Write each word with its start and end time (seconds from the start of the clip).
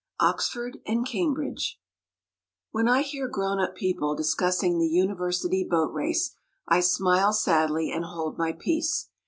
OXFORD 0.19 0.79
AND 0.87 1.05
CAMBRIDGE 1.05 1.79
WHEN 2.71 2.87
I 2.87 3.03
hear 3.03 3.27
grown 3.27 3.59
up 3.59 3.75
people 3.75 4.15
discussing 4.15 4.79
the 4.79 4.87
University 4.87 5.63
Boat 5.63 5.93
Race 5.93 6.33
I 6.67 6.79
smile 6.79 7.33
sadly 7.33 7.91
and 7.91 8.05
hold 8.05 8.35
my 8.35 8.51
peace. 8.51 9.09